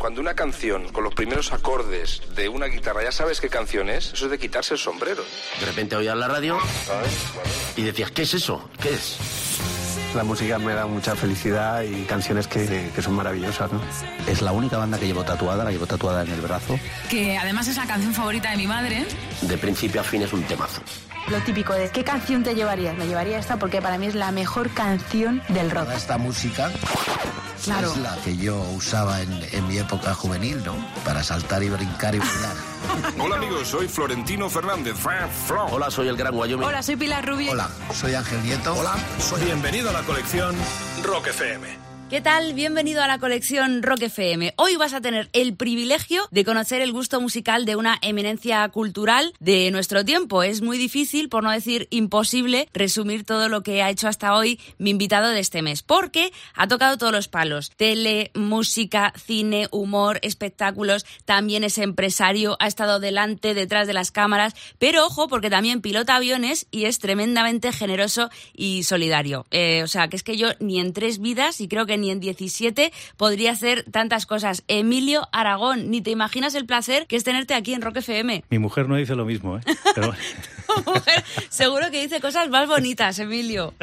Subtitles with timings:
[0.00, 4.14] Cuando una canción con los primeros acordes de una guitarra ya sabes qué canción es,
[4.14, 5.22] eso es de quitarse el sombrero.
[5.60, 6.56] De repente oías la radio
[7.76, 8.66] y decías, ¿qué es eso?
[8.80, 9.18] ¿Qué es?
[10.14, 13.82] La música me da mucha felicidad y canciones que, que son maravillosas, ¿no?
[14.26, 16.80] Es la única banda que llevo tatuada, la llevo tatuada en el brazo.
[17.10, 19.04] Que además es la canción favorita de mi madre.
[19.42, 20.80] De principio a fin es un temazo.
[21.30, 22.96] Lo típico de ¿qué canción te llevarías?
[22.96, 25.90] Me llevaría esta porque para mí es la mejor canción del rock.
[25.94, 26.70] Esta música
[27.62, 27.90] Claro.
[27.92, 30.74] es la que yo usaba en, en mi época juvenil, ¿no?
[31.04, 32.56] Para saltar y brincar y bailar.
[33.18, 34.94] Hola amigos, soy Florentino Fernández.
[35.46, 35.66] Flo.
[35.66, 36.66] Hola, soy el Gran Wyoming.
[36.66, 37.52] Hola, soy Pilar Rubio.
[37.52, 38.74] Hola, soy Ángel Nieto.
[38.74, 40.56] Hola, soy bienvenido a la colección
[41.04, 41.89] Rock FM.
[42.10, 42.54] ¿Qué tal?
[42.54, 44.54] Bienvenido a la colección Rock FM.
[44.56, 49.32] Hoy vas a tener el privilegio de conocer el gusto musical de una eminencia cultural
[49.38, 50.42] de nuestro tiempo.
[50.42, 54.58] Es muy difícil, por no decir imposible, resumir todo lo que ha hecho hasta hoy
[54.76, 57.70] mi invitado de este mes, porque ha tocado todos los palos.
[57.76, 64.54] Tele, música, cine, humor, espectáculos, también es empresario, ha estado delante, detrás de las cámaras,
[64.80, 69.46] pero ojo, porque también pilota aviones y es tremendamente generoso y solidario.
[69.52, 72.10] Eh, o sea, que es que yo ni en tres vidas, y creo que ni
[72.10, 74.62] en 17 podría hacer tantas cosas.
[74.68, 78.44] Emilio Aragón, ni te imaginas el placer que es tenerte aquí en Rock FM.
[78.50, 79.60] Mi mujer no dice lo mismo, ¿eh?
[79.94, 80.14] Pero-
[80.86, 83.74] Mujer, seguro que dice cosas más bonitas, Emilio.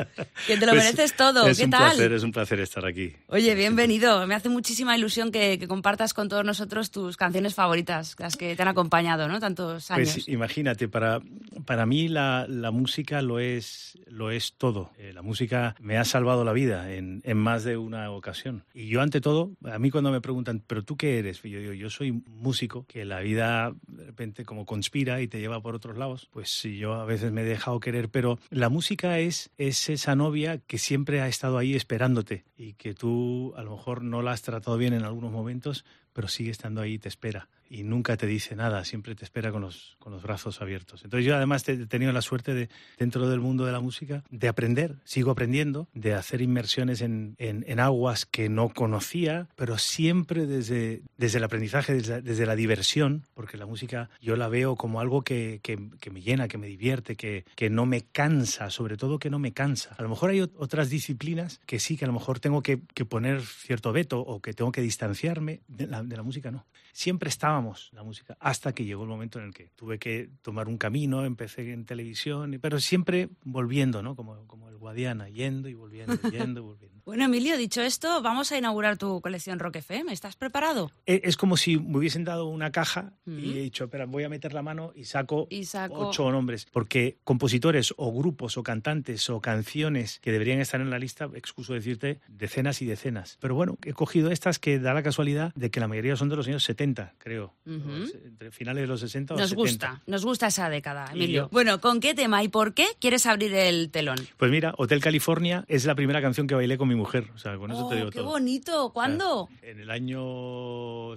[0.47, 1.45] Que te lo Pues, mereces todo.
[1.45, 1.81] Es ¿Qué un tal?
[1.91, 3.13] placer, es un placer estar aquí.
[3.27, 4.25] Oye, bienvenido.
[4.25, 8.55] Me hace muchísima ilusión que, que compartas con todos nosotros tus canciones favoritas, las que
[8.55, 9.39] te han acompañado, ¿no?
[9.41, 10.13] Tantos años.
[10.13, 11.21] Pues imagínate, para,
[11.65, 14.91] para mí la, la música lo es, lo es todo.
[14.97, 18.63] Eh, la música me ha salvado la vida en, en más de una ocasión.
[18.73, 21.41] Y yo, ante todo, a mí cuando me preguntan, ¿pero tú qué eres?
[21.41, 25.61] Yo digo, yo soy músico, que la vida de repente como conspira y te lleva
[25.61, 26.27] por otros lados.
[26.31, 30.15] Pues sí, yo a veces me he dejado querer, pero la música es, es esa
[30.15, 34.31] novia que siempre ha estado ahí esperándote y que tú a lo mejor no la
[34.31, 35.85] has tratado bien en algunos momentos,
[36.17, 37.47] pero sigue estando ahí y te espera.
[37.69, 41.03] Y nunca te dice nada, siempre te espera con los, con los brazos abiertos.
[41.03, 44.47] Entonces yo además he tenido la suerte de, dentro del mundo de la música, de
[44.47, 50.47] aprender, sigo aprendiendo, de hacer inmersiones en, en- en aguas que no conocía, pero siempre
[50.47, 54.99] desde, desde el aprendizaje, desde, desde la diversión, porque la música yo la veo como
[55.01, 58.97] algo que, que- que me llena, que me divierte, que, que no me cansa, sobre
[58.97, 59.93] todo que no me cansa.
[59.99, 62.79] A lo mejor hay ot- otras disciplinas que sí, que a lo mejor tengo que,
[62.95, 66.65] que poner cierto veto o que tengo que distanciarme de la, de la música, no.
[66.93, 70.29] Siempre estábamos en la música, hasta que llegó el momento en el que tuve que
[70.41, 74.15] tomar un camino, empecé en televisión, pero siempre volviendo, ¿no?
[74.15, 76.97] Como, como el Guadiana, yendo y volviendo, yendo y volviendo.
[77.05, 80.11] Bueno, Emilio, dicho esto, vamos a inaugurar tu colección Rock FM.
[80.11, 80.91] ¿Estás preparado?
[81.05, 83.39] E- Es como si me hubiesen dado una caja Mm.
[83.39, 86.65] y he dicho, espera, voy a meter la mano y saco, Y saco- ocho nombres.
[86.71, 91.73] Porque compositores o grupos o cantantes o canciones que deberían estar en la lista, excuso
[91.73, 93.37] decirte, decenas y decenas.
[93.41, 96.35] Pero bueno, he cogido estas que da la casualidad de que la mayoría son de
[96.35, 97.53] los años 70, creo.
[97.65, 99.61] Entre finales de los 60 o Nos 70.
[99.61, 101.43] gusta, nos gusta esa década, Emilio.
[101.43, 104.17] yo- Bueno, ¿con qué tema y por qué quieres abrir el telón?
[104.37, 107.29] Pues mira, Hotel California es la primera canción que bailé con mi mujer.
[107.35, 108.29] O sea, con eso Oh, te digo qué todo.
[108.29, 108.91] bonito.
[108.93, 109.49] ¿Cuándo?
[109.61, 111.15] En el año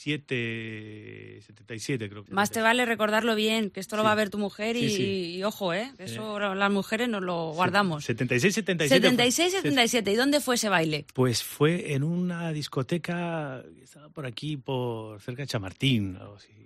[0.00, 2.32] 77, 77 creo que.
[2.32, 4.06] Más te vale recordarlo bien, que esto lo Sí.
[4.06, 5.36] va a ver tu mujer y, Sí, sí.
[5.36, 5.90] y ojo, ¿eh?
[5.98, 8.04] Eso las mujeres nos lo guardamos.
[8.04, 9.00] 76, 77.
[9.06, 9.60] 76, fue.
[9.62, 10.12] 77.
[10.12, 11.06] ¿Y dónde fue ese baile?
[11.14, 13.39] Pues fue en una discoteca
[13.82, 16.18] estaba por aquí, por cerca de Chamartín.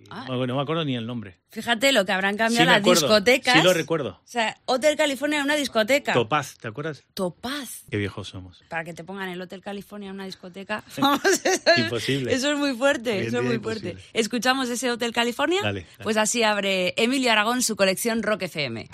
[0.09, 0.25] Ah.
[0.27, 1.39] No, no me acuerdo ni el nombre.
[1.49, 3.01] Fíjate lo que habrán Sí, cambiado me las acuerdo.
[3.07, 3.53] discotecas.
[3.57, 4.09] Sí, lo recuerdo.
[4.09, 6.13] O sea, Hotel California una discoteca.
[6.13, 7.03] Topaz, ¿te acuerdas?
[7.15, 7.83] Topaz.
[7.89, 8.63] Qué viejos somos.
[8.69, 10.83] Para que te pongan el Hotel California en una discoteca.
[10.99, 12.33] Vamos, eso es- Imposible.
[12.33, 13.93] Eso es muy fuerte, eso es muy imposible.
[13.93, 14.09] fuerte.
[14.13, 15.61] ¿Escuchamos ese Hotel California?
[15.63, 16.03] Dale, dale.
[16.03, 18.89] Pues así abre Emilio Aragón su colección Rock FM.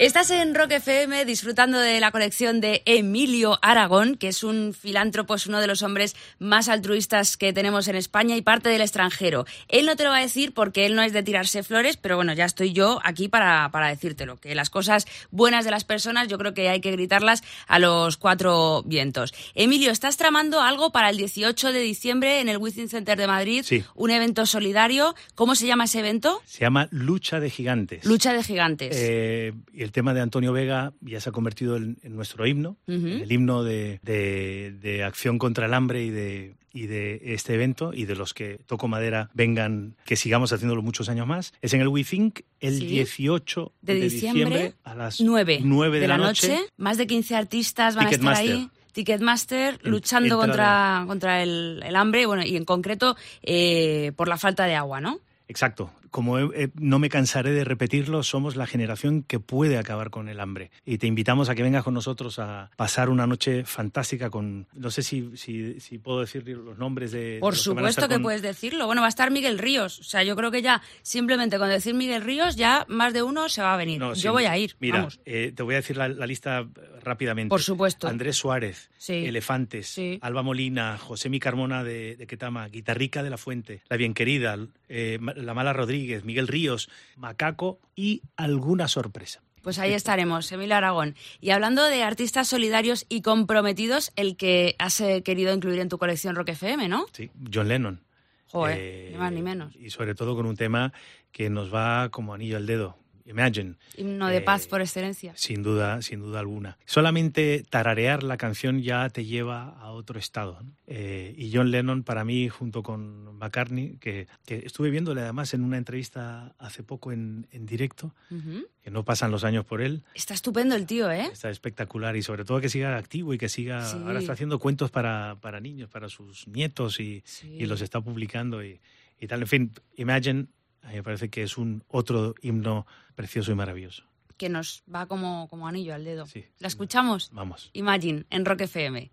[0.00, 5.34] Estás en Rock FM disfrutando de la colección de Emilio Aragón, que es un filántropo,
[5.34, 9.44] es uno de los hombres más altruistas que tenemos en España y parte del extranjero.
[9.68, 12.16] Él no te lo va a decir porque él no es de tirarse flores, pero
[12.16, 16.28] bueno, ya estoy yo aquí para, para decírtelo, que las cosas buenas de las personas
[16.28, 19.34] yo creo que hay que gritarlas a los cuatro vientos.
[19.54, 23.64] Emilio, estás tramando algo para el 18 de diciembre en el Within Center de Madrid,
[23.66, 23.84] Sí.
[23.94, 25.14] un evento solidario.
[25.34, 26.40] ¿Cómo se llama ese evento?
[26.46, 28.06] Se llama Lucha de Gigantes.
[28.06, 28.96] Lucha de Gigantes.
[28.98, 29.52] Eh,
[29.90, 33.64] el tema de Antonio Vega ya se ha convertido en, en nuestro himno, el himno
[33.64, 38.14] de, de- de acción contra el hambre y de, y de este evento y de
[38.14, 41.52] los que toco madera vengan, que sigamos haciéndolo muchos años más.
[41.60, 42.86] Es en el We Think el Sí.
[42.86, 46.56] 18 de, diciembre, a las 9, 9 de, la noche.
[46.76, 48.70] Más de 15 artistas van a estar ahí.
[48.92, 54.66] Ticketmaster luchando contra, contra el, el hambre bueno, y en concreto eh, por la falta
[54.66, 55.18] de agua, ¿no?
[55.48, 55.90] Exacto.
[56.10, 60.40] Como he- no me cansaré de repetirlo, somos la generación que puede acabar con el
[60.40, 60.70] hambre.
[60.84, 64.66] Y te invitamos a que vengas con nosotros a pasar una noche fantástica con...
[64.74, 67.38] No sé si, si, si puedo decir los nombres de...
[67.40, 68.86] Por que supuesto que con- puedes decirlo.
[68.86, 70.00] Bueno, va a estar Miguel Ríos.
[70.00, 73.48] O sea, yo creo que ya simplemente con decir Miguel Ríos ya más de uno
[73.48, 73.98] se va a venir.
[74.00, 74.76] No, yo sí, voy a ir.
[74.80, 75.20] Mira, vamos.
[75.24, 76.66] eh, te voy a decir la, la lista
[77.02, 77.48] rápidamente.
[77.50, 78.08] Por supuesto.
[78.08, 79.14] Andrés Suárez, Sí.
[79.26, 80.18] Elefantes, Sí.
[80.22, 84.58] Alba Molina, José Mi Carmona de, de Ketama, Guitarrica de la Fuente, La Bien Querida,
[84.88, 89.42] eh, La Mala Rodríguez, Miguel Ríos, Macaco y alguna sorpresa.
[89.62, 91.14] Pues ahí estaremos, Emilio Aragón.
[91.40, 95.98] Y hablando de artistas solidarios y comprometidos, el que has eh, querido incluir en tu
[95.98, 97.04] colección Rock FM, ¿no?
[97.12, 98.00] Sí, John Lennon.
[98.46, 99.76] Joder, Eh, ni más ni menos.
[99.76, 100.92] Y sobre todo con un tema
[101.30, 102.96] que nos va como anillo al dedo.
[103.30, 103.76] Imagine.
[103.96, 105.32] Himno de Eh, paz por excelencia.
[105.36, 106.76] Sin duda, sin duda alguna.
[106.84, 110.58] Solamente tararear la canción ya te lleva a otro estado.
[110.62, 110.72] ¿no?
[110.86, 115.62] Eh, y John Lennon, para mí, junto con McCartney, que, que estuve viéndole además en
[115.62, 118.66] una entrevista hace poco en, en directo, Ujú.
[118.82, 121.28] que no pasan los años por él, Está estupendo el tío, ¿eh?
[121.32, 123.96] está espectacular y sobre todo que siga activo y que siga, Sí.
[124.04, 127.48] ahora está haciendo cuentos para, para niños, para sus nietos y, Sí.
[127.60, 128.80] y los está publicando y,
[129.20, 129.42] y tal.
[129.42, 130.46] En fin, Imagine,
[130.82, 134.04] a mí me parece que es un otro himno precioso y maravilloso.
[134.36, 136.26] que nos va como, como anillo al dedo.
[136.26, 137.30] Sí, ¿La escuchamos?
[137.32, 137.70] Vamos.
[137.74, 139.10] Imagine, en Rock FM.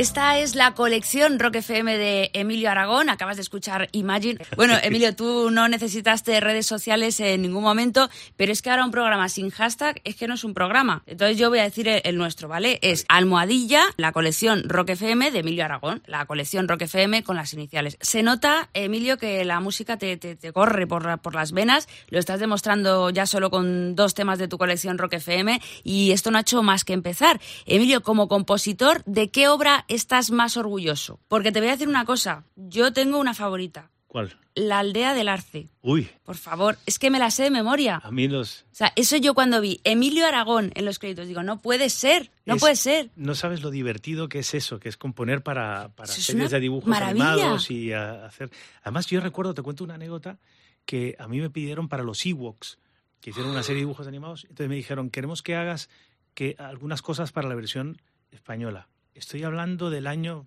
[0.00, 3.10] Esta es la colección Rock FM de Emilio Aragón.
[3.10, 4.38] Acabas de escuchar Imagine.
[4.56, 8.92] Bueno, Emilio, tú no necesitaste redes sociales en ningún momento, pero es que ahora un
[8.92, 11.02] programa sin hashtag es que no es un programa.
[11.06, 12.78] Entonces yo voy a decir el, el nuestro, ¿vale?
[12.80, 16.02] Es Almohadilla, la colección Rock FM de Emilio Aragón.
[16.06, 17.98] La colección Rock FM con las iniciales.
[18.00, 21.88] Se nota, Emilio, que la música te, te- te corre por, por las venas.
[22.08, 26.30] Lo estás demostrando ya solo con dos temas de tu colección Rock FM y esto
[26.30, 27.38] no ha hecho más que empezar.
[27.66, 31.20] Emilio, como compositor, ¿de qué obra estás más orgulloso?
[31.28, 32.44] Porque te voy a decir una cosa.
[32.56, 33.90] Yo tengo una favorita.
[34.06, 34.36] ¿Cuál?
[34.56, 35.68] La aldea del arce.
[35.82, 38.00] Uy, Por favor, es que me la sé de memoria.
[38.02, 38.62] a mí los...
[38.72, 42.32] O sea, eso yo cuando vi Emilio Aragón en los créditos, digo, no puede ser,
[42.44, 43.10] no Es- puede ser.
[43.14, 46.50] No sabes lo divertido que es eso, que es componer para, para Eso es series
[46.50, 47.32] de dibujos maravilla.
[47.34, 48.50] animados y a- hacer...
[48.82, 50.38] Además, yo recuerdo, te cuento una anécdota,
[50.84, 52.78] que a mí me pidieron para los Ewoks,
[53.20, 55.88] que hicieron una serie de dibujos animados, entonces me dijeron, queremos que hagas
[56.34, 58.88] que algunas cosas para la versión española.
[59.20, 60.46] Estoy hablando del año,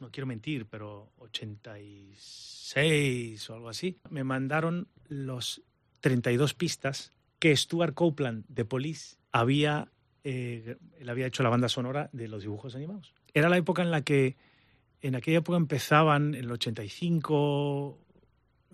[0.00, 3.98] no quiero mentir, pero 86 o algo así.
[4.08, 5.60] Me mandaron los
[6.00, 9.92] 32 pistas que Stuart Copeland de Police había,
[10.24, 13.12] eh, él había hecho la banda sonora de los dibujos animados.
[13.34, 14.38] Era la época en la que,
[15.02, 17.98] en aquella época empezaban, en el 85,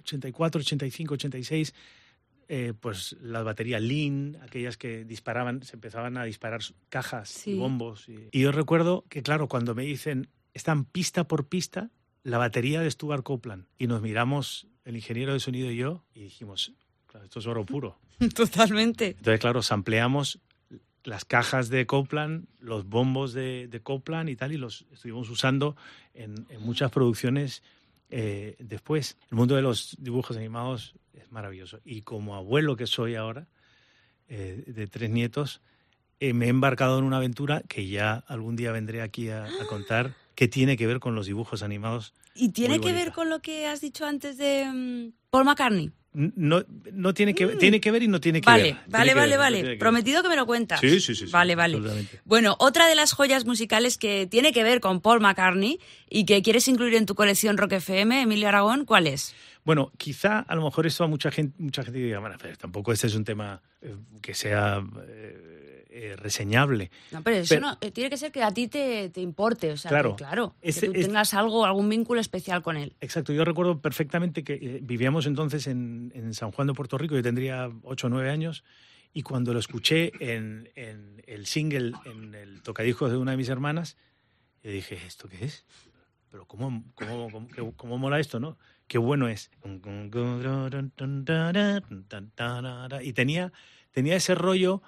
[0.03, 1.75] 84, 85, 86,
[2.55, 7.53] eh, pues las baterías Lean, aquellas que disparaban, se empezaban a disparar cajas Sí.
[7.53, 8.11] y bombos.
[8.11, 11.89] Y, y yo recuerdo que, claro, cuando me dicen, están pista por pista
[12.25, 16.25] la batería de Stuart Copeland, y nos miramos el ingeniero de sonido y yo, y
[16.25, 16.75] dijimos,
[17.07, 17.99] claro, esto es oro puro.
[18.35, 19.07] Totalmente.
[19.17, 20.38] Entonces, claro, sampleamos
[21.05, 25.75] las cajas de Copland, los bombos de, de Copland y tal, y los estuvimos usando
[26.12, 27.62] en, en muchas producciones
[28.11, 29.17] eh, después.
[29.31, 31.81] El mundo de los dibujos animados es maravilloso.
[31.85, 33.46] Y como abuelo que soy ahora,
[34.29, 35.61] eh, de tres nietos,
[36.20, 39.66] eh, me he embarcado en una aventura que ya algún día vendré aquí a, a
[39.66, 42.14] contar, que tiene que ver con los dibujos animados.
[42.35, 45.92] ¿Y tiene que ver con lo que has dicho antes de mm, Paul McCartney?
[46.14, 48.77] No, no tiene que ver, tiene que ver y no tiene que Vale, ver.
[48.88, 49.57] vale, que vale, ver, vale.
[49.57, 49.79] tiene que ver.
[49.79, 50.79] Prometido que me lo cuentas.
[50.81, 51.79] Sí, sí, sí, sí, Vale, vale.
[52.27, 56.42] Bueno, otra de las joyas musicales que tiene que ver con Paul McCartney y que
[56.42, 59.35] quieres incluir en tu colección Rock FM, Emilio Aragón, ¿cuál es?
[59.64, 62.92] Bueno, quizá a lo mejor esto a mucha gente, mucha gente diga, bueno, pero tampoco
[62.92, 66.90] este es un tema eh, que sea eh, eh, reseñable.
[67.12, 69.70] No, pero eso Pero- no, eh, tiene que ser que a ti te, te importe,
[69.70, 70.16] o sea, Claro.
[70.16, 72.94] que, claro, Ese- que tú es- tengas algo, algún vínculo especial con él.
[73.01, 77.14] Exacto, yo recuerdo perfectamente que eh, vivíamos entonces en, en San Juan de Puerto Rico,
[77.14, 78.64] yo tendría 8 o 9 años,
[79.14, 83.48] y cuando lo escuché en, en el single, en el tocadiscos de una de mis
[83.51, 83.96] hermanas,
[84.64, 85.64] yo dije, ¿esto qué es?
[86.31, 88.57] Pero ¿cómo, cómo, cómo, cómo mola esto, no?
[88.92, 89.50] Qué bueno es.
[93.02, 93.52] Y tenía,
[93.90, 94.83] tenía ese rollo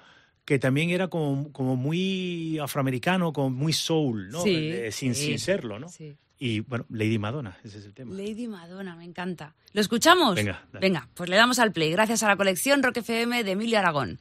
[0.45, 4.43] que también era como, como muy afroamericano, como muy soul, ¿no?
[4.43, 5.25] Sí, Eh, sin, sí.
[5.29, 5.89] sin serlo, ¿no?
[5.89, 6.19] Sí.
[6.39, 8.15] Y bueno, Lady Madonna, ese es el tema.
[8.15, 9.55] Lady Madonna, me encanta.
[9.73, 10.35] ¿Lo escuchamos?
[10.35, 10.87] Venga, dale.
[10.87, 14.21] Venga, pues le damos al play, gracias a la colección Rock FM de Emilio Aragón.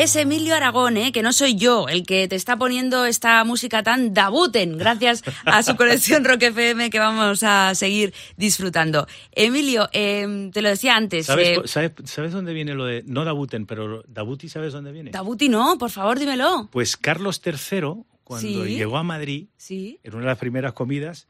[0.00, 1.10] Es Emilio Aragón, ¿eh?
[1.10, 5.64] que no soy yo el que te está poniendo esta música tan dabuten, gracias a
[5.64, 9.08] su colección Rock FM que vamos a seguir disfrutando.
[9.32, 11.26] Emilio, eh, te lo decía antes.
[11.26, 15.10] ¿Sabes, eh, sabes, sabes dónde viene lo de, no Dabuten, pero Dabuti, ¿sabes dónde viene?
[15.10, 16.68] Dabuti no, por favor, dímelo.
[16.70, 18.76] Pues Carlos III, cuando Sí.
[18.76, 19.98] llegó a Madrid, Sí.
[20.04, 21.26] en una de las primeras comidas,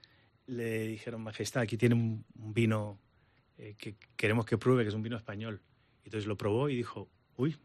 [0.47, 2.99] le dijeron, Majestad, aquí tiene un, un vino
[3.57, 5.63] eh, que queremos que pruebe, que es un vino español.
[6.05, 7.57] Entonces lo probó y dijo, uy,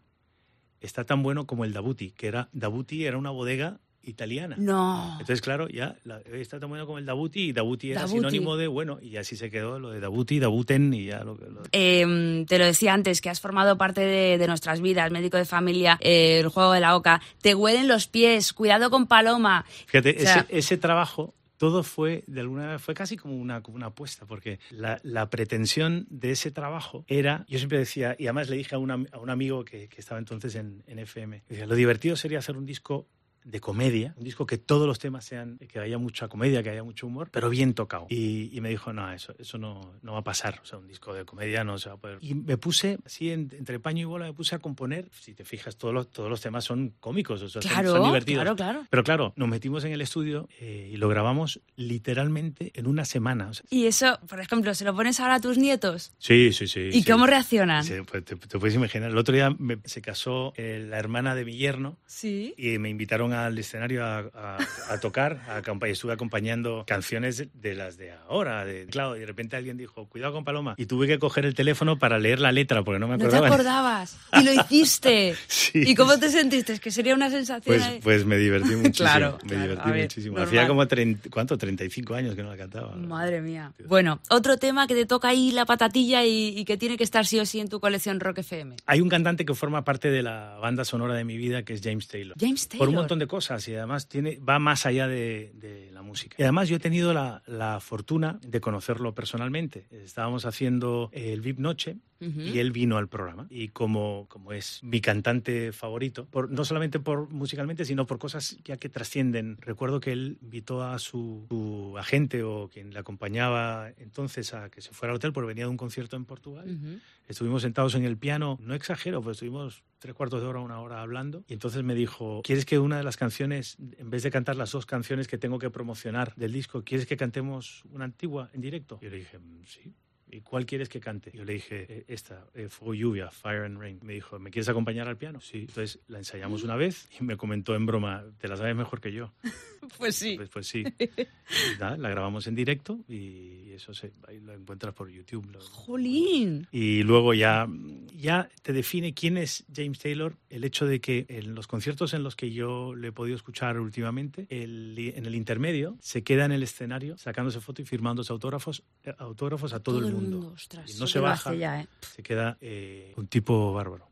[0.84, 4.58] está tan bueno como el Dabuti, que era, Dabuti era una bodega italiana.
[4.60, 5.12] No.
[5.14, 8.18] Entonces, claro, ya la- está tan bueno como el Dabuti y Dabuti era Dabuti.
[8.18, 11.46] sinónimo de bueno, y así se quedó lo de Dabuti, Dabuten y ya lo que...
[11.72, 15.46] Eh, te lo decía antes, que has formado parte de, de nuestras vidas, médico de
[15.46, 17.22] familia, eh, el juego de la oca.
[17.42, 19.64] Te huelen los pies, cuidado con Paloma.
[19.88, 23.62] Fíjate, O sea- ese, ese trabajo, todo fue, de alguna manera, fue casi como una,
[23.62, 28.50] como una apuesta, porque la, pretensión de ese trabajo era, yo siempre decía, y además
[28.50, 31.44] le dije a, un am- a un amigo que, que estaba entonces en, en FM,
[31.48, 33.08] decía, lo divertido sería hacer un disco
[33.46, 36.84] de comedia, un disco que todos los temas sean, que haya mucha comedia, que haya
[36.84, 38.06] mucho humor, pero bien tocado.
[38.10, 40.88] Y, y me dijo, no, eso, eso no, no va a pasar, o sea, un
[40.88, 42.18] disco de comedia no se va a poder.
[42.22, 45.44] Y me puse, así, en- entre paño y bola, me puse a componer, si te
[45.46, 48.44] fijas, todos los, todos los temas son cómicos, o sea, son- Claro, son, divertidos.
[48.44, 48.88] claro, claro.
[48.90, 53.48] Pero claro, nos metimos en el estudio eh, y lo grabamos literalmente en una semana.
[53.50, 56.12] o sea, Y eso, por ejemplo, ¿se lo pones ahora a tus nietos?
[56.18, 56.90] sí, sí, sí.
[56.92, 57.12] ¿Y sí.
[57.12, 57.84] cómo reaccionan?
[57.84, 59.10] Sí, pues te, te puedes imaginar.
[59.12, 62.54] El otro día me- se casó eh, la hermana de mi yerno Sí.
[62.58, 64.58] y me invitaron subieron al escenario a, a-
[64.94, 68.64] a tocar, a y estuve acompañando canciones de las de ahora.
[68.66, 70.76] De, claro, y de repente alguien dijo, cuidado con Paloma.
[70.78, 73.36] Y tuve que coger el teléfono para leer la letra porque no me No te
[73.36, 73.48] acordaba.
[73.56, 74.18] acordabas.
[74.40, 75.36] Y lo hiciste.
[75.74, 75.84] Sí.
[75.88, 76.74] ¿Y cómo te sentiste?
[76.74, 77.64] Es que sería una sensación.
[77.78, 78.94] Pues, pues me divertí muchísimo.
[79.10, 80.38] Claro, me claro, divertí ver, muchísimo.
[80.38, 80.48] normal.
[80.48, 81.58] Hacía como 30, ¿cuánto?
[81.58, 82.96] 35 años que no la cantaba.
[82.96, 83.72] Madre mía.
[83.88, 87.26] Bueno, otro tema que te toca ahí la patatilla y, y que tiene que estar
[87.26, 88.76] sí o sí en tu colección Rock FM.
[88.86, 91.82] Hay un cantante que forma parte de la banda sonora de mi vida que es
[91.84, 92.36] James Taylor.
[92.40, 92.96] James Por un Taylor.
[92.96, 96.36] montón de cosas y además tiene, va más allá de, de la música.
[96.40, 99.88] Y además yo he tenido la, la fortuna de conocerlo personalmente.
[99.92, 102.42] Estábamos haciendo el VIP Noche Ujú.
[102.42, 103.48] y él vino al programa.
[103.50, 108.58] Y como, como es mi cantante favorito, por, no solamente por musicalmente, sino por cosas
[108.64, 109.58] ya que trascienden.
[109.60, 114.82] Recuerdo que él invitó a su, su agente o quien le acompañaba entonces a que
[114.82, 116.66] se fuera al hotel porque venía de un concierto en Portugal.
[116.70, 117.00] Ujú.
[117.28, 121.02] Estuvimos sentados en el piano, no exagero, pues estuvimos tres cuartos de hora, una hora
[121.02, 121.46] hablando.
[121.48, 124.74] Y entonces me dijo, ¿quieres que una de las canciones, en vez de cantar las
[124.74, 129.00] dos canciones que tengo que promocionar del disco, ¿quieres que cantemos una antigua en directo?
[129.02, 129.94] Yo le dije, "Mm, sí.
[130.36, 131.32] ¿Y cuál quieres que cante?
[131.34, 134.00] Yo le dije, "Eh, esta, eh, Fuego y Lluvia, Fire and Rain.
[134.04, 135.40] Me dijo, ¿me quieres acompañar al piano?
[135.42, 135.60] Sí.
[135.60, 139.12] Entonces la ensayamos una vez y me comentó en broma, te la sabes mejor que
[139.12, 139.32] yo.
[139.98, 140.36] Pues sí.
[140.38, 140.82] Pues, pues sí.
[140.98, 145.46] Y nada, la grabamos en directo y eso se, ahí lo encuentras por YouTube.
[145.52, 146.68] lo- Jolín.
[146.72, 147.68] y luego ya,
[148.16, 152.24] ya te define quién es James Taylor el hecho de que en los conciertos en
[152.24, 156.54] los que yo le he podido escuchar últimamente, el- en el intermedio se queda en
[156.54, 160.23] el escenario sacándose foto y firmándose autógrafos, eh, autógrafos a todo, el mundo.
[160.54, 161.88] Ostras, y eso no se baja, ya, ¿eh?
[162.16, 164.08] se queda eh, un tipo bárbaro.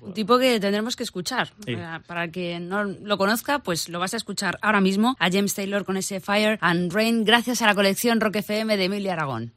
[0.00, 1.52] Un tipo que tendremos que escuchar.
[1.64, 1.74] Sí.
[1.74, 5.30] Para, para el que no lo conozca, pues lo vas a escuchar ahora mismo a
[5.30, 9.12] James Taylor con ese Fire and Rain gracias a la colección Rock FM de Emilia
[9.12, 9.52] Aragón.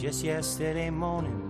[0.00, 1.49] Just yesterday morning,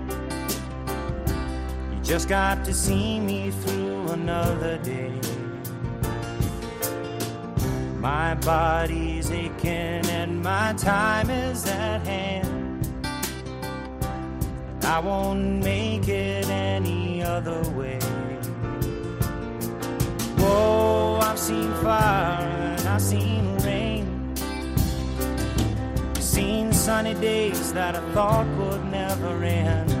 [2.03, 5.13] Just got to see me through another day.
[7.99, 12.87] My body's aching and my time is at hand.
[14.73, 17.99] And I won't make it any other way.
[20.37, 24.35] Whoa, I've seen fire and I've seen rain.
[26.15, 30.00] Seen sunny days that I thought would never end.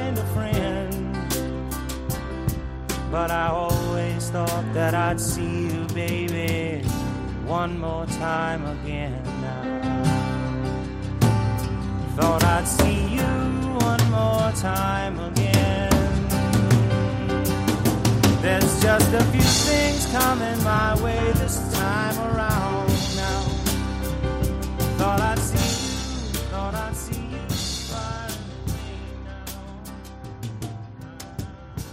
[3.11, 6.81] But I always thought that I'd see you, baby,
[7.45, 10.01] one more time again now.
[12.15, 13.31] Thought I'd see you
[13.89, 15.91] one more time again.
[18.41, 22.70] There's just a few things coming my way this time around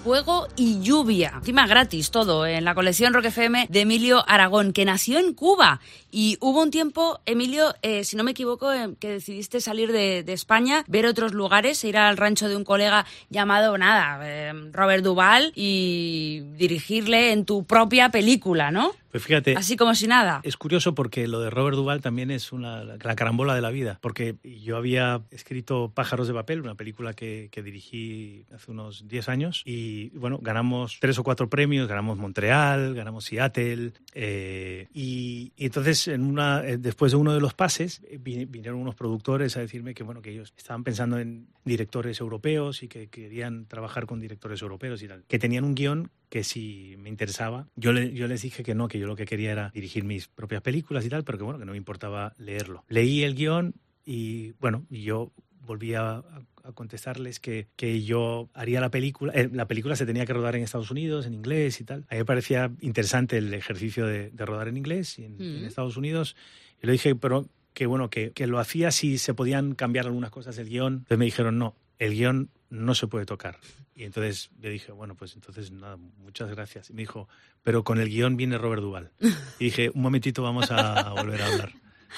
[0.09, 1.35] Fuego y Lluvia.
[1.37, 5.81] Encima gratis todo en la colección Rock FM de Emilio Aragón, que nació en Cuba.
[6.11, 10.25] Y hubo un tiempo, Emilio, eh, si no me equivoco, eh, que decidiste salir de,
[10.33, 15.53] España, ver otros lugares, ir al rancho de un colega llamado, nada, eh, Robert Duval
[15.55, 18.92] y dirigirle en tu propia película, ¿no?
[19.11, 19.55] Pues fíjate.
[19.57, 20.40] Así como si nada.
[20.42, 23.71] Es curioso porque lo de Robert Duval también es una, la, la carambola de la
[23.71, 23.99] vida.
[24.01, 29.29] Porque yo había escrito Pájaros de Papel, una película que, que dirigí hace unos 10
[29.29, 29.62] años.
[29.64, 31.88] Y bueno, ganamos tres o cuatro premios.
[31.88, 33.92] Ganamos Montreal, ganamos Seattle.
[34.14, 38.81] Eh, y, y, entonces, en una, eh, después de uno de los pases, eh, vinieron
[38.81, 43.09] unos productores a decirme que, bueno, que ellos estaban pensando en directores europeos y que
[43.09, 45.24] querían trabajar con directores europeos y tal.
[45.28, 48.88] Que tenían un guion que si me interesaba, yo, le, yo les dije que no,
[48.88, 51.59] que yo lo que quería era dirigir mis propias películas y tal, pero que bueno,
[51.59, 52.85] que no me importaba leerlo.
[52.88, 56.22] Leí el guion y bueno, yo volví a,
[56.68, 59.33] a contestarles que, que, yo haría la película.
[59.35, 62.04] Eh, la película se tenía que rodar en Estados Unidos, en inglés y tal.
[62.09, 65.57] A mí me parecía interesante el ejercicio de, de rodar en inglés y en, mm.
[65.59, 66.37] en, Estados Unidos.
[66.83, 70.31] Y le dije, pero que bueno, que, que lo hacía si se podían cambiar algunas
[70.31, 70.94] cosas del guion.
[70.94, 73.59] Entonces me dijeron, no, el guion no se puede tocar.
[73.94, 76.90] Y entonces yo dije, bueno, pues entonces nada, muchas gracias.
[76.90, 77.28] Y me dijo,
[77.62, 79.11] pero con el guion viene Robert Duval.
[79.59, 81.72] Y dije, un momentito, vamos a volver a hablar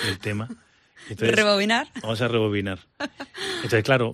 [0.04, 0.48] del tema.
[1.08, 1.88] Entonces, ¿Rebobinar?
[2.02, 2.80] Vamos a rebobinar.
[3.56, 4.12] Entonces, claro,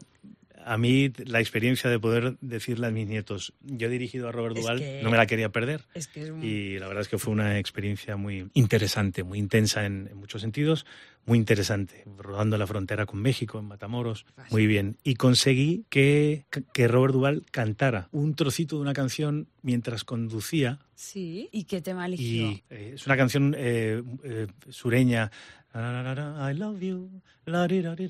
[0.66, 4.56] a mí la experiencia de poder decirle a mis nietos, yo he dirigido a Robert
[4.56, 5.82] Duval, es que, no me la quería perder.
[5.94, 6.42] Es que es un...
[6.42, 10.42] Y la verdad es que fue una experiencia muy interesante, muy intensa en, en muchos
[10.42, 10.84] sentidos,
[11.26, 14.96] muy interesante, rodando la frontera con México, en Matamoros, muy bien.
[15.02, 20.78] Y conseguí que, que Robert Duval cantara un trocito de una canción mientras conducía.
[20.94, 22.50] Sí, ¿y qué tema eligió?
[22.50, 25.32] Y, eh, es una canción eh, eh, sureña,
[25.78, 27.10] I love you.
[27.44, 28.08] La, di, la, di,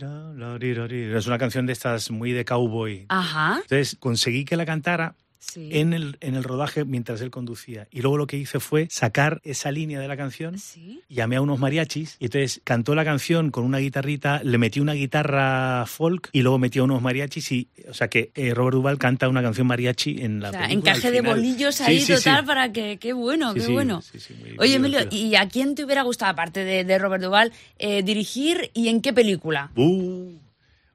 [1.15, 3.07] es una canción de estas muy de cowboy.
[3.09, 3.59] Ajá.
[3.63, 5.69] Entonces conseguí que la cantara Sí.
[5.73, 7.89] En, el, en el rodaje mientras él conducía.
[7.91, 11.03] Y luego lo que hice fue sacar esa línea de la canción, ¿Sí?
[11.09, 14.95] llamé a unos mariachis y entonces cantó la canción con una guitarrita, le metí una
[14.95, 19.29] guitarra folk y luego metió unos mariachis y, o sea que eh, Robert Duval canta
[19.29, 22.73] una canción mariachi en la o sea, película, encaje de bolillos ahí sí, total para
[22.73, 24.03] que, qué bueno, qué bueno.
[24.59, 28.71] Oye Emilio, ¿y a quién te hubiera gustado, aparte de, de Robert Duval, eh, dirigir
[28.75, 29.71] y en qué película?
[29.77, 30.46] Uh.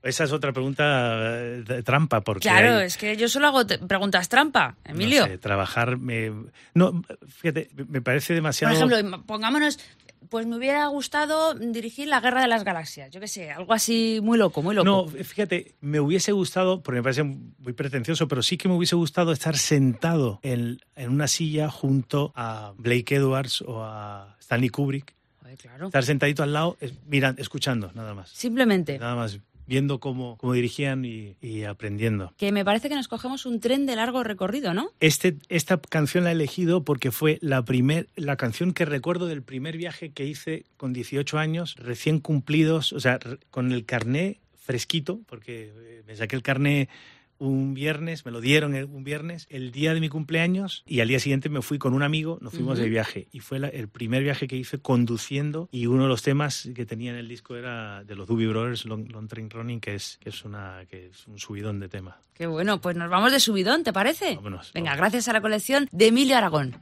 [0.03, 4.29] Esa es otra pregunta de trampa, porque claro, hay, es que yo solo hago preguntas
[4.29, 5.21] trampa, Emilio.
[5.21, 6.31] No sé, trabajar me,
[6.73, 8.79] no, fíjate, me parece demasiado.
[8.79, 9.77] Por ejemplo, pongámonos,
[10.29, 14.19] pues me hubiera gustado dirigir la Guerra de las Galaxias, yo qué sé, algo así
[14.23, 14.85] muy loco, muy loco.
[14.85, 18.95] No, fíjate, me hubiese gustado, porque me parece muy pretencioso, pero sí que me hubiese
[18.95, 25.13] gustado estar sentado en, en una silla junto a Blake Edwards o a Stanley Kubrick.
[25.43, 25.87] Ay, claro.
[25.87, 28.31] Estar sentadito al lado, mirando, escuchando, nada más.
[28.31, 28.97] Simplemente.
[28.97, 32.33] Nada más viendo cómo, cómo dirigían y, y, aprendiendo.
[32.37, 34.91] Que me parece que nos cogemos un tren de largo recorrido, ¿no?
[34.99, 39.43] Este, esta canción la he elegido porque fue la, primer, la canción que recuerdo del
[39.43, 43.19] primer viaje que hice con 18 años, recién cumplidos, o sea,
[43.49, 46.89] con el carné fresquito, porque me saqué el carné
[47.41, 51.19] un viernes, me lo dieron un viernes, el día de mi cumpleaños, y al día
[51.19, 52.83] siguiente me fui con un amigo, nos fuimos uh -huh.
[52.83, 53.27] de viaje.
[53.31, 56.85] Y fue la, el primer viaje que hice conduciendo, y uno de los temas que
[56.85, 60.19] tenía en el disco era de los Doobie Brothers, Long, Long Train Running, que es,
[60.21, 62.17] que, es una, que es un subidón de tema.
[62.33, 64.35] Qué bueno, pues nos vamos de subidón, ¿te parece?
[64.35, 64.71] Vámonos.
[64.73, 66.75] Venga, gracias a la colección de Emilio Aragón.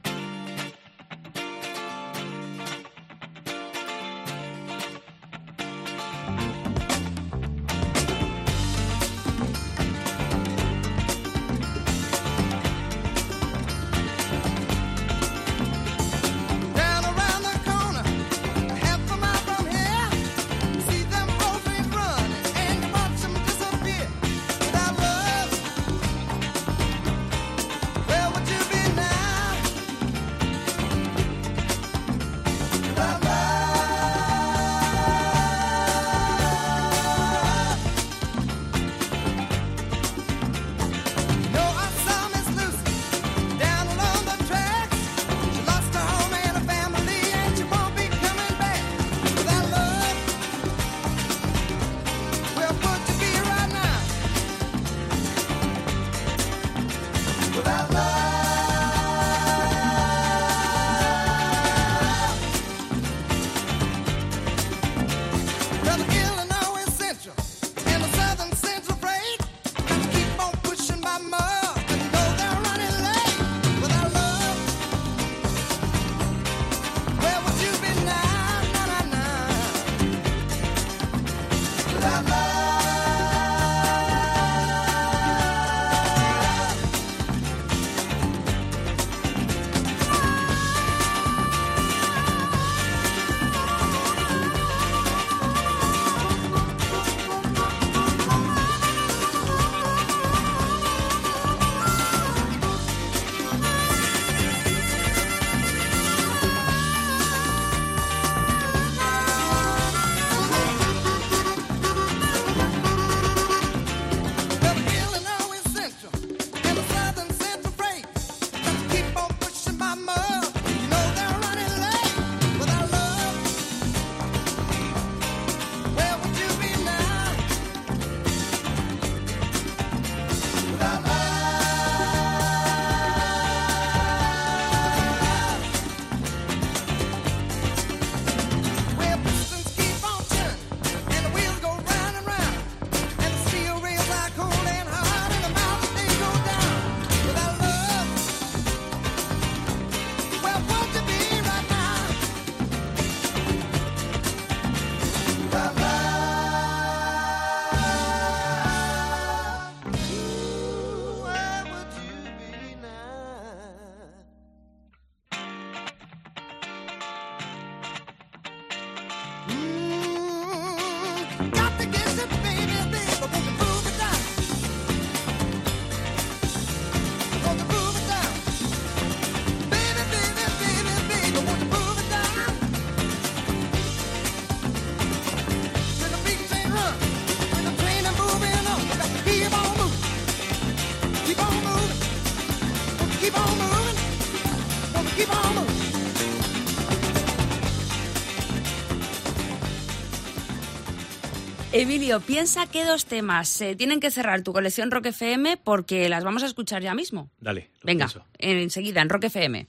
[201.90, 206.22] Emilio, piensa que dos temas se tienen que cerrar tu colección Rock FM porque las
[206.22, 207.32] vamos a escuchar ya mismo.
[207.40, 207.72] Dale.
[207.82, 208.24] Venga, pienso.
[208.38, 209.66] enseguida en Rock FM.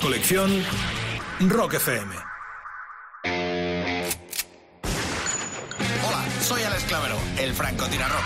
[0.00, 0.64] Colección
[1.40, 2.14] Rock FM.
[6.06, 8.22] Hola, soy Alex Clavero, el francotirador.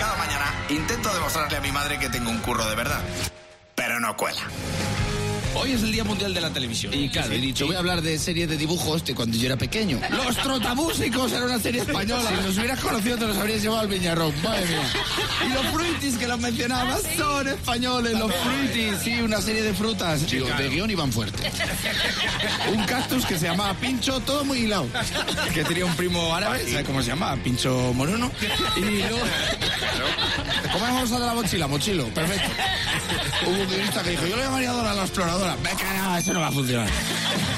[0.00, 3.04] Cada mañana intento demostrarle a mi madre que tengo un curro de verdad,
[3.76, 4.42] pero no cuela.
[5.54, 6.92] Hoy es el Día Mundial de la Televisión.
[6.92, 9.56] Y claro, he dicho, voy a hablar de series de dibujos de cuando yo era
[9.56, 10.00] pequeño.
[10.10, 12.28] Los Trotamúsicos era una serie española.
[12.28, 14.34] Si nos hubieras conocido, te los habrías llevado al Viñarrón.
[14.42, 14.92] Madre mía.
[15.46, 18.18] Y los Fruities que los mencionabas son españoles.
[18.18, 20.28] Los Fruities, sí, una serie de frutas.
[20.30, 21.50] Digo, de guion iban fuerte.
[22.74, 24.86] Un cactus que se llamaba Pincho, todo muy hilado.
[25.54, 27.34] Que tenía un primo árabe, ¿sabes cómo se llama?
[27.42, 28.30] Pincho Moruno.
[28.76, 29.18] Y luego...
[31.16, 31.66] ¿Cómo vamos a dar la mochila?
[31.66, 32.50] Mochilo, perfecto.
[33.46, 35.56] Hubo un guionista que dijo, yo le llamaría Dora la exploradora.
[35.56, 36.88] Venga, no, eso no va a funcionar.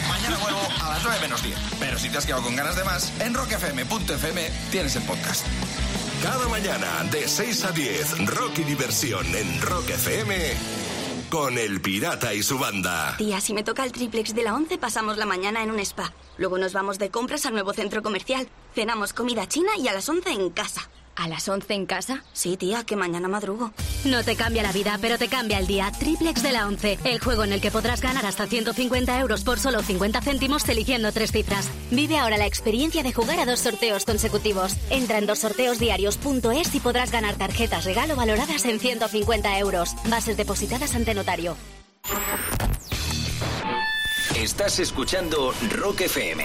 [0.09, 1.59] Mañana vuelvo a las 9 menos 10.
[1.81, 5.45] Pero si te has quedado con ganas de más, en rockfm.fm tienes el podcast.
[6.23, 10.53] Cada mañana de 6 a 10, rock y diversión en Rock FM
[11.29, 13.17] con El Pirata y su banda.
[13.19, 16.13] Tía, si me toca el triplex de la 11, pasamos la mañana en un spa.
[16.37, 18.49] Luego nos vamos de compras al nuevo centro comercial.
[18.75, 20.89] Cenamos comida china y a las 11 en casa.
[21.19, 22.23] ¿A las 11 en casa?
[22.33, 23.73] Sí, tía, que mañana madrugo.
[24.05, 25.91] No te cambia la vida, pero te cambia el día.
[25.99, 29.59] Triplex de la 11, el juego en el que podrás ganar hasta 150 euros por
[29.59, 31.69] solo 50 céntimos eligiendo tres cifras.
[31.91, 34.77] Vive ahora la experiencia de jugar a dos sorteos consecutivos.
[34.91, 39.97] Entra en dosorteosdiarios.es y podrás ganar tarjetas regalo valoradas en 150 euros.
[40.09, 41.57] Bases depositadas ante notario.
[44.37, 46.45] Estás escuchando Rock FM.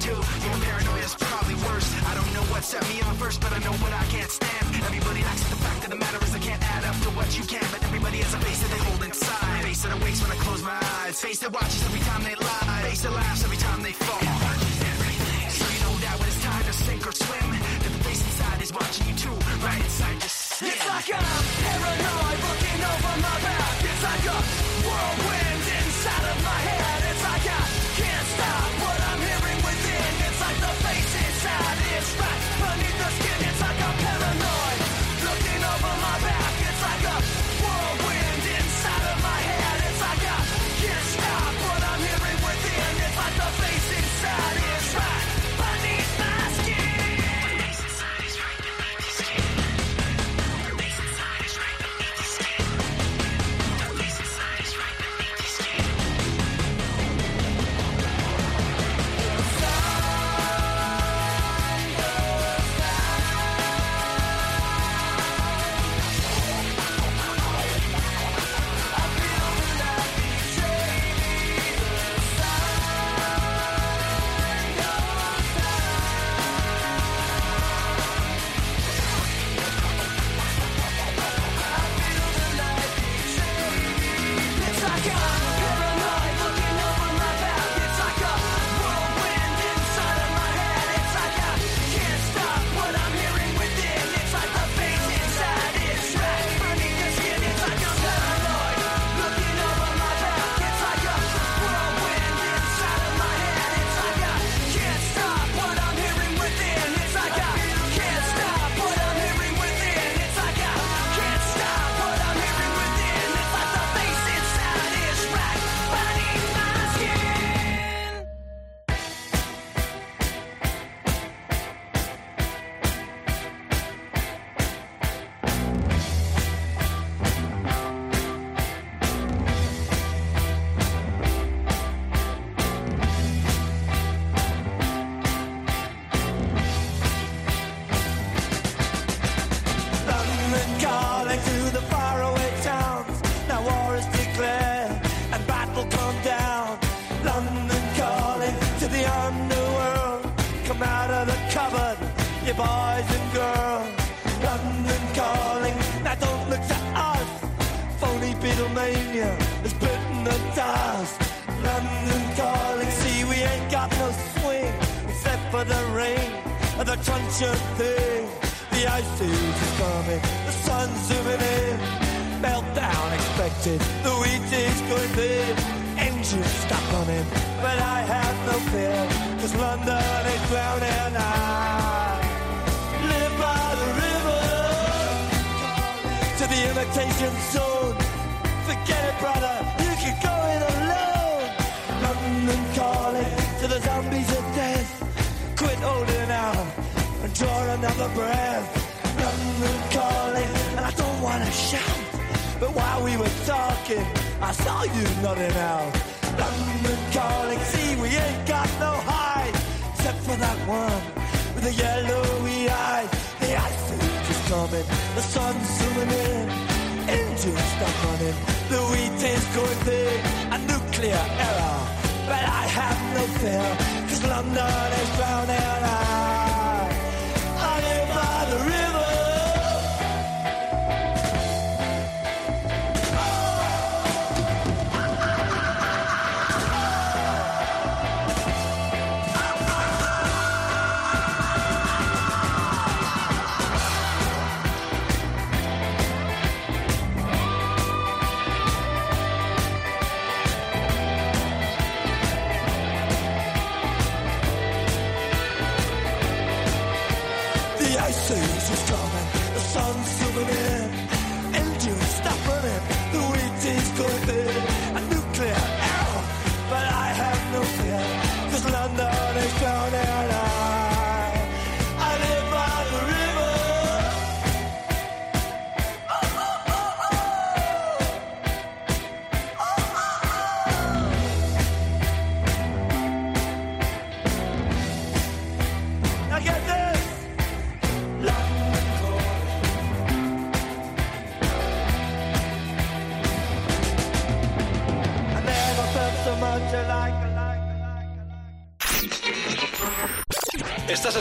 [0.00, 0.16] Too.
[0.44, 1.88] Your paranoia is probably worse.
[2.04, 4.64] I don't know what set me on first, but I know what I can't stand.
[4.84, 7.44] Everybody acts the fact of the matter is I can't add up to what you
[7.44, 7.64] can.
[7.72, 9.62] But everybody has a face that they hold inside.
[9.64, 11.20] Face that awakes when I close my eyes.
[11.20, 12.80] Face that watches every time they lie.
[12.88, 14.20] Face that laughs every time they fall.
[15.56, 17.48] So you know that when it's time to sink or swim,
[17.82, 20.72] that the face inside is watching you too, right inside your skin.
[20.72, 23.76] It's like I'm paranoid looking over my back.
[23.80, 24.38] It's like a
[24.84, 26.85] whirlwind inside of my head.
[31.42, 32.45] side is right.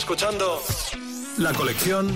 [0.06, 0.62] Escuchando
[1.40, 2.16] la colección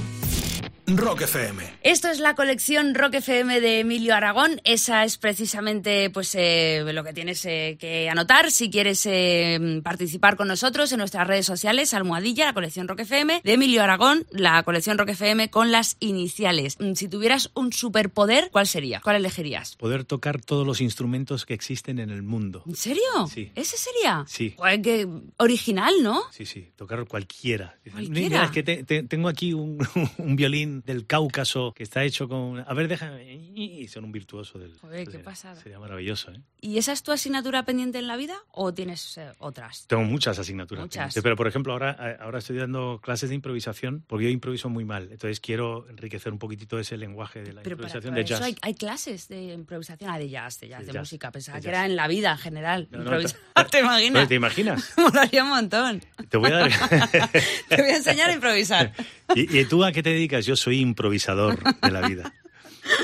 [0.86, 1.79] Rock FM.
[1.82, 4.60] Esto es la colección Rock FM de Emilio Aragón.
[4.66, 10.36] Esa es precisamente pues eh, lo que tienes eh, que anotar si quieres eh, participar
[10.36, 11.94] con nosotros en nuestras redes sociales.
[11.94, 16.76] Almohadilla, la colección Rock FM de Emilio Aragón, la colección Rock FM con las iniciales.
[16.82, 19.00] Mm, Si tuvieras un superpoder, ¿cuál sería?
[19.00, 19.78] ¿Cuál elegirías?
[19.78, 22.62] Poder tocar todos los instrumentos que existen en el mundo.
[22.68, 23.04] ¿En serio?
[23.34, 23.54] Sí.
[23.56, 24.26] ¿Ese sería?
[24.28, 24.54] Sí.
[24.84, 25.08] Qué
[25.38, 26.22] original, ¿no?
[26.32, 27.78] Sí, sí, tocar cualquiera.
[27.90, 28.20] Cualquiera.
[28.20, 29.78] Mira, es que te- te- tengo aquí un,
[30.18, 32.60] un violín del Cáucaso que está hecho con...
[32.60, 33.34] A ver, déjame...
[33.56, 34.78] Y son un virtuoso del...
[34.78, 35.56] Joder, qué sería- pasada.
[35.62, 36.42] Sería maravilloso, ¿eh?
[36.62, 39.86] ¿Y esa es tu asignatura pendiente en la vida o tienes eh, otras?
[39.88, 40.84] Tengo muchas asignaturas.
[40.84, 40.98] Muchas.
[40.98, 44.70] pendientes, Pero, por ejemplo, ahora, eh, ahora estoy dando clases de improvisación porque yo improviso
[44.70, 45.04] muy mal.
[45.12, 48.42] Entonces quiero enriquecer un poquitito ese lenguaje de la Pero improvisación para de jazz.
[48.42, 51.32] hay, hay clases de improvisación, ah, de jazz, de jazz, De de, jazz, música.
[51.32, 51.74] Pensaba de que jazz.
[51.76, 52.88] era en la vida en general.
[52.92, 53.18] No, no,
[53.70, 54.12] ¿Te imaginas?
[54.14, 54.94] Bueno, ¿Te imaginas?
[54.98, 56.02] Molaría un montón.
[56.30, 56.72] Te voy a dar...
[57.70, 58.94] Te voy a enseñar a improvisar.
[59.36, 60.46] ¿Y, y tú a qué te dedicas?
[60.46, 62.34] Yo soy improvisador de la vida.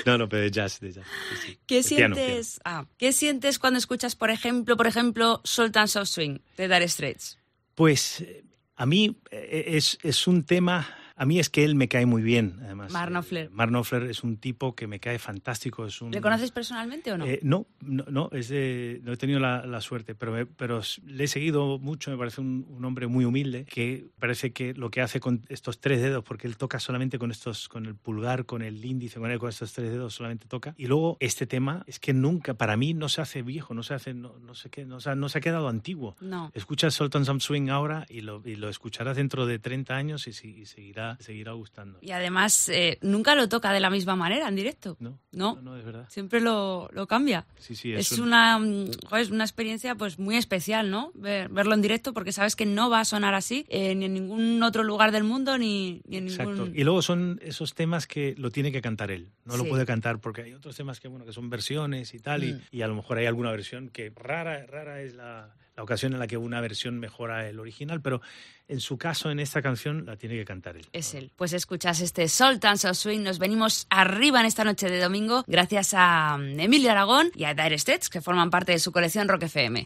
[0.06, 1.06] No, no, pero de jazz, de jazz.
[1.46, 1.58] sí.
[1.66, 2.60] ¿Qué piano, sientes?
[2.64, 7.38] Ah, ¿qué sientes cuando escuchas, por ejemplo, por ejemplo, Sultans of Swing de Dire Straits?
[7.76, 8.44] Pues eh,
[8.76, 12.22] a mí eh, es, es un tema, a mí es que él me cae muy
[12.22, 12.92] bien, además.
[12.92, 13.50] Mark Knopfler.
[13.52, 15.86] Mark Knopfler es un tipo que me cae fantástico.
[15.86, 17.26] Es un, ¿Le conoces personalmente o no?
[17.26, 20.82] Eh, no, no, no, es de- no he tenido la, la suerte, pero, me- pero
[21.06, 24.90] le he seguido mucho, me parece un, un hombre muy humilde, que parece que lo
[24.92, 28.46] que hace con estos tres dedos, porque él toca solamente con estos, con el pulgar,
[28.46, 30.74] con el índice, con, el- con estos tres dedos solamente toca.
[30.78, 33.94] Y luego este tema es que nunca, para mí no se hace viejo, no se
[33.94, 36.16] hace, no, no sé qué, no, se ha- no se ha quedado antiguo.
[36.20, 36.52] No.
[36.54, 40.32] Escuchas Sultan Some Swing ahora y lo, y lo escucharás dentro de 30 años y,
[40.48, 42.00] y seguirá, seguirá gustando.
[42.02, 44.98] Y además, eh, nunca lo toca de la misma manera en directo.
[45.00, 46.06] No, No, no, es verdad.
[46.10, 47.46] siempre lo, lo cambia.
[47.60, 48.90] Sí, sí, es un- una, mm,
[49.20, 51.12] es una experiencia pues muy especial, ¿no?
[51.14, 54.14] Ver- verlo en directo porque sabes que no va a sonar así eh, ni en
[54.14, 56.52] ningún otro lugar del mundo ni, ni en Exacto.
[56.54, 56.74] ningún...
[56.80, 59.30] Y luego son esos temas que lo tiene que cantar él.
[59.46, 62.44] No lo puede cantar porque hay otros temas que, bueno, que son versiones y tal.
[62.44, 62.62] y- Mm.
[62.72, 66.20] Y, a lo mejor hay alguna versión que rara, rara es la, la ocasión en
[66.20, 68.02] la que una versión mejora el original.
[68.02, 68.22] Pero
[68.68, 70.88] en su caso, en esta canción, la tiene que cantar él.
[70.94, 71.32] Es él.
[71.36, 73.22] Pues escuchas este Sultans of Swing.
[73.22, 77.78] Nos venimos arriba en esta noche de domingo gracias a Emilio Aragón y a Dire
[77.78, 79.86] Straits, que forman parte de su colección Rock FM.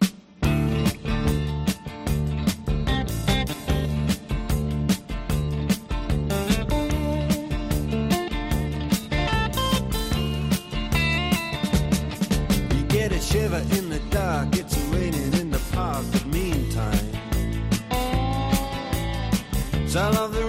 [19.95, 20.48] I love the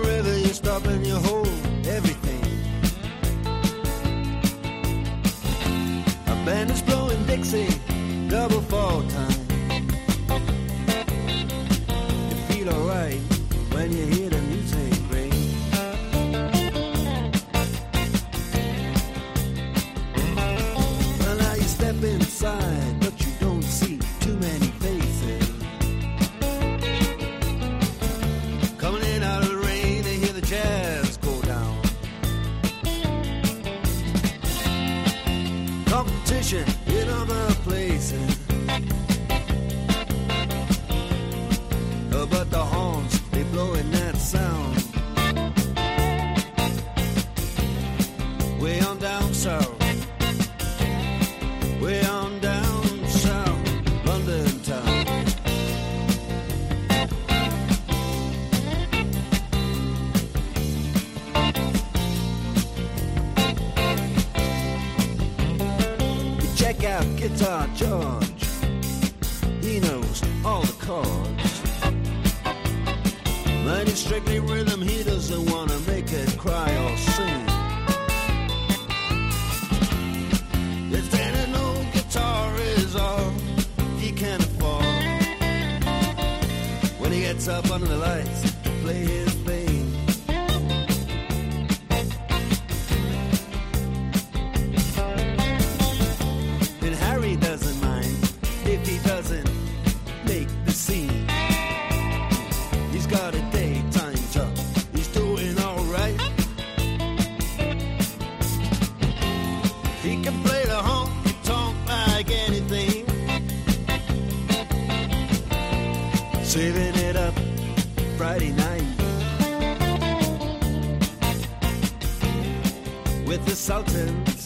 [123.31, 124.45] with the Sultans,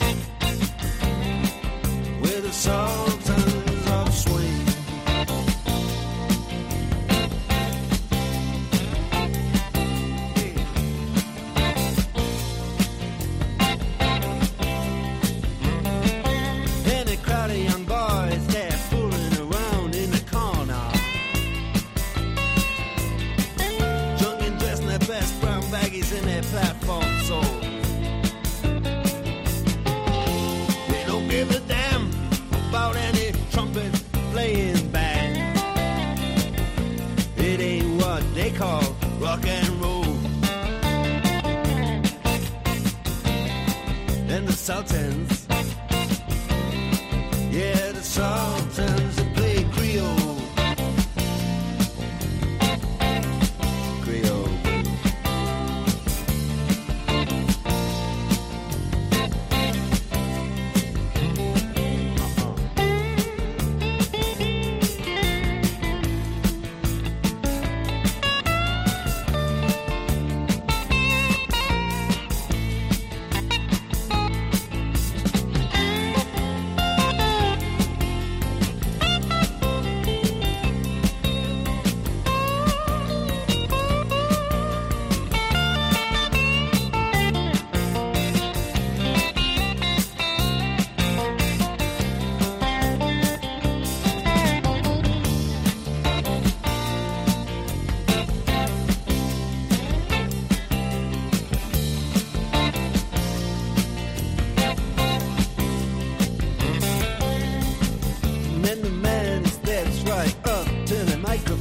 [2.21, 3.14] with the song.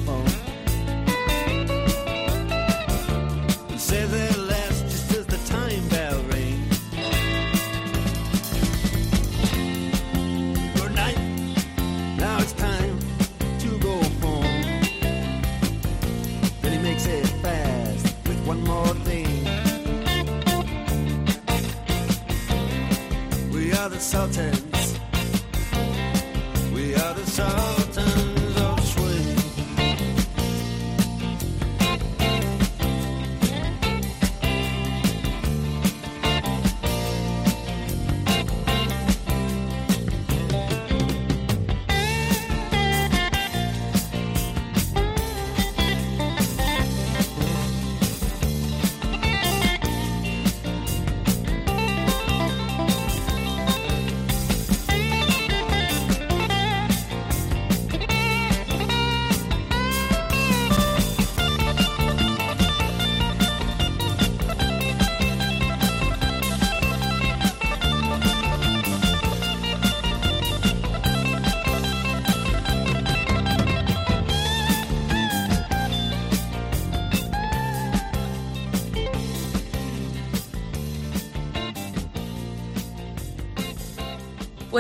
[0.06, 0.26] phone.
[3.70, 6.80] And say their last just as the time bell rings.
[10.76, 11.20] Good night,
[12.18, 13.00] now it's time
[13.60, 14.62] to go home.
[16.62, 19.46] Then he makes it fast with one more thing.
[23.54, 24.73] We are the Sultans.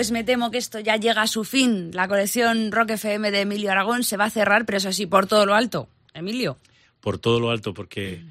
[0.04, 1.92] Pues me temo que esto ya llega a su fin.
[1.94, 5.28] La colección Rock FM de Emilio Aragón se va a cerrar, pero eso sí, por
[5.28, 5.88] todo lo alto.
[6.14, 6.58] Emilio.
[7.00, 8.22] Por todo lo alto, porque,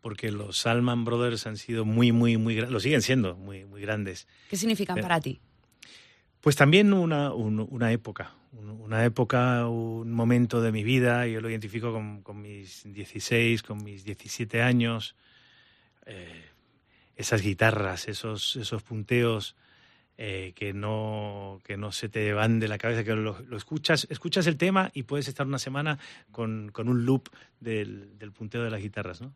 [0.00, 2.72] porque los Salman Brothers han sido muy, muy, muy grandes.
[2.72, 4.28] Lo siguen siendo muy, muy grandes.
[4.48, 5.38] ¿Qué significan Pero- para ti?
[6.40, 11.42] Pues también una, un- una época, un- una época, un momento de mi vida, yo
[11.42, 15.16] lo identifico con, con mis 16, con mis 17 años,
[16.06, 16.46] eh,
[17.14, 19.54] esas guitarras, esos, esos punteos
[20.22, 24.06] eh, que, no, que no se te van de la cabeza, que lo, lo escuchas,
[24.10, 25.98] escuchas el tema y puedes estar una semana
[26.30, 29.32] con, con un loop del, del punteo de las guitarras, ¿no?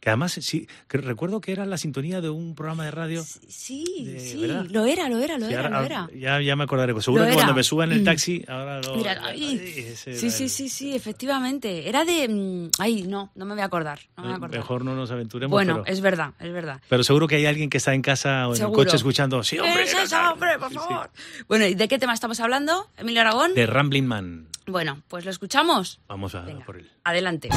[0.00, 3.24] Que además, sí, que recuerdo que era la sintonía de un programa de radio.
[3.48, 4.66] Sí, de- sí, ¿verdad?
[4.70, 6.08] lo era, lo era, lo Sí, era, ahora- lo era.
[6.18, 6.92] Ya, ya me acordaré.
[6.92, 8.04] Pues seguro que cuando me suba en el Mm.
[8.04, 8.96] taxi, ahora lo.
[8.96, 9.58] Mira, ay,
[9.96, 11.88] sí, sí, el- sí, sí, efectivamente.
[11.88, 12.28] Era de...
[12.28, 14.00] mm, Ay, no, no me voy a acordar.
[14.16, 14.60] No me voy a acordar.
[14.60, 15.50] Mejor no nos aventuremos.
[15.52, 16.80] Bueno, pero, es verdad, es verdad.
[16.88, 18.80] pero seguro que hay alguien que está en casa o en Seguro.
[18.82, 19.42] el coche escuchando.
[19.42, 19.84] Sí, hombre.
[19.84, 21.10] ¿Qué es hombre, por favor?
[21.48, 23.54] Bueno, ¿y de qué tema estamos hablando, Emilio Aragón?
[23.54, 24.48] De Rambling Man.
[24.66, 26.00] Bueno, pues lo escuchamos.
[26.08, 26.90] Vamos a por él.
[27.04, 27.48] Adelante.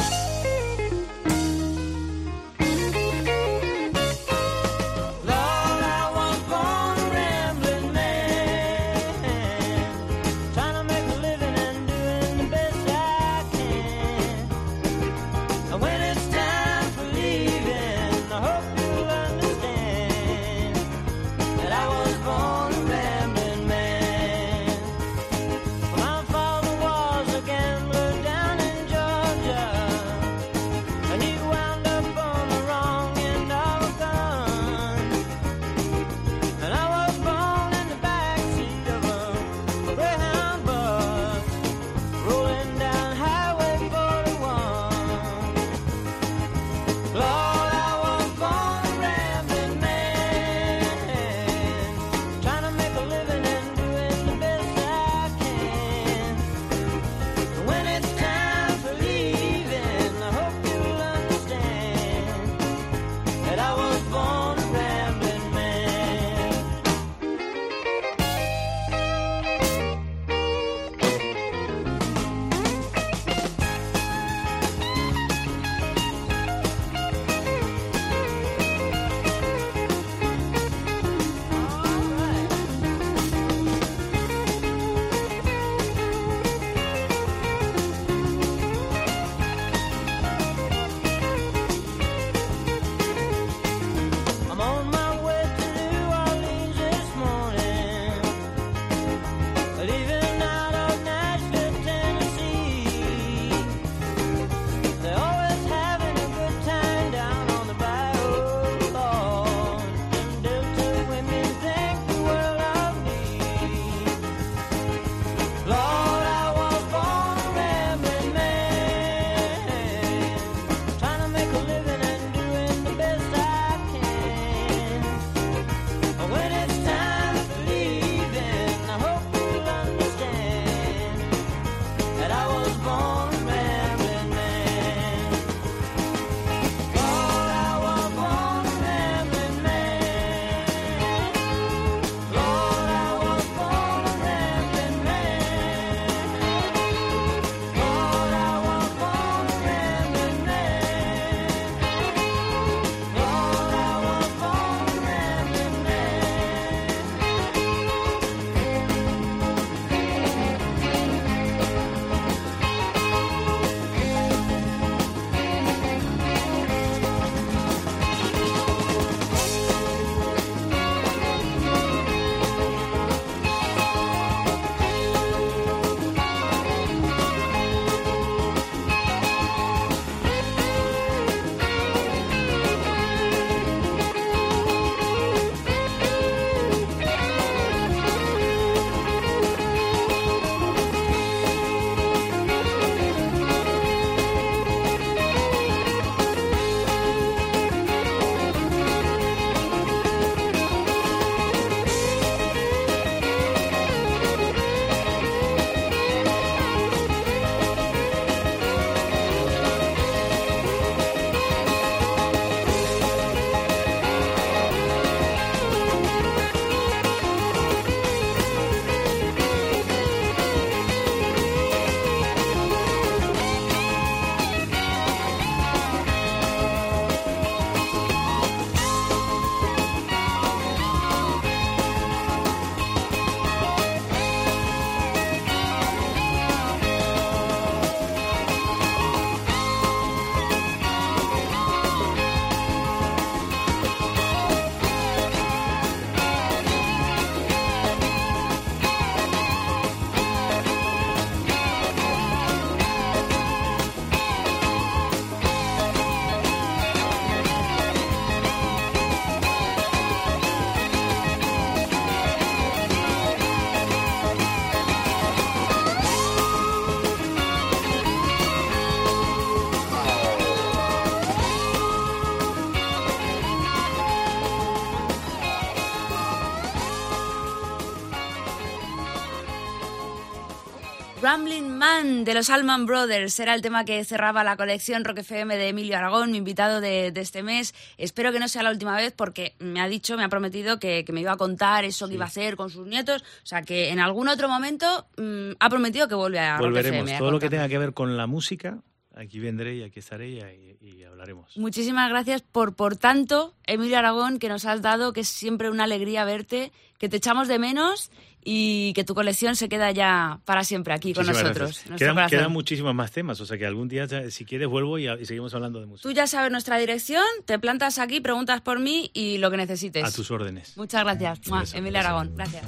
[281.82, 285.70] Man de los Allman Brothers era el tema que cerraba la colección Rock FM de
[285.70, 287.74] Emilio Aragón, mi invitado de, de este mes.
[287.98, 291.04] Espero que no sea la última vez porque me ha dicho, me ha prometido que,
[291.04, 293.22] que me iba a contar eso que iba a hacer con sus nietos.
[293.22, 296.98] O sea que en algún otro momento mm, ha prometido que vuelve a Rock Volveremos.
[297.00, 297.16] FM.
[297.16, 298.78] a Todo lo que tenga que ver con la música,
[299.16, 301.56] aquí vendré y aquí estaré y, y hablaremos.
[301.56, 305.82] Muchísimas gracias por, por tanto, Emilio Aragón, que nos has dado, que es siempre una
[305.82, 308.12] alegría verte, que te echamos de menos
[308.44, 311.82] y que tu colección se queda ya para siempre aquí con nosotros.
[311.96, 315.54] Quedan, muchísimos más temas, o sea que algún día, si quieres, vuelvo y, y seguimos
[315.54, 316.08] hablando de música.
[316.08, 320.04] Tú ya sabes nuestra dirección, te plantas aquí, preguntas por mí y lo que necesites.
[320.04, 320.76] A tus órdenes.
[320.76, 322.00] Muchas gracias, Mua, Emilio.
[322.00, 322.32] Aragón.
[322.36, 322.64] Gracias.